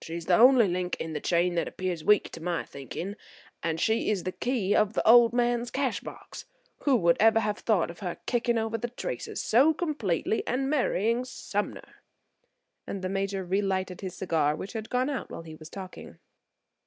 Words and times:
"She's 0.00 0.24
the 0.24 0.34
only 0.36 0.66
link 0.66 0.96
in 0.98 1.12
the 1.12 1.20
chain 1.20 1.54
that 1.56 1.68
appears 1.68 2.02
weak 2.02 2.30
to 2.30 2.40
my 2.42 2.64
thinking, 2.64 3.16
and 3.62 3.78
she 3.78 4.08
is 4.08 4.22
the 4.22 4.32
key 4.32 4.74
of 4.74 4.94
the 4.94 5.06
old 5.06 5.34
man's 5.34 5.70
cash 5.70 6.00
box. 6.00 6.46
Who 6.84 6.96
would 6.96 7.18
ever 7.20 7.40
have 7.40 7.58
thought 7.58 7.90
of 7.90 7.98
her 7.98 8.16
kicking 8.24 8.56
over 8.56 8.78
the 8.78 8.88
traces 8.88 9.42
so 9.42 9.74
completely 9.74 10.42
and 10.46 10.70
marrying 10.70 11.22
Sumner?" 11.26 11.96
and 12.86 13.02
the 13.02 13.10
Major 13.10 13.44
relighted 13.44 14.00
his 14.00 14.16
cigar, 14.16 14.56
which 14.56 14.72
had 14.72 14.88
gone 14.88 15.10
out 15.10 15.30
while 15.30 15.42
he 15.42 15.54
was 15.54 15.68
talking. 15.68 16.18